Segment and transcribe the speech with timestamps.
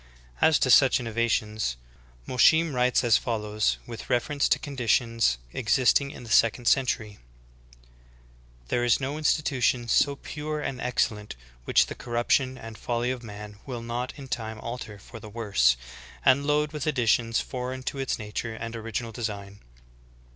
[0.39, 0.47] 3.
[0.47, 1.77] As to such innovations,
[2.27, 7.19] Alosheim writes as follows, with reference to conditions existing in the second century:
[8.69, 11.35] "There is no institution so pure and excellent
[11.65, 15.77] which the corruption and folly of man will not in time alter for the worse,
[16.25, 19.59] and load with additions foreign to its nature and original design.